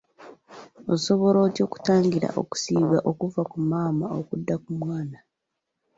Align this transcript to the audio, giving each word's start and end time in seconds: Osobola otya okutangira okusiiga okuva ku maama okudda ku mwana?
Osobola 0.93 1.37
otya 1.45 1.63
okutangira 1.67 2.27
okusiiga 2.41 2.97
okuva 3.09 3.41
ku 3.51 3.57
maama 3.69 4.05
okudda 4.19 4.55
ku 4.63 4.71
mwana? 4.79 5.17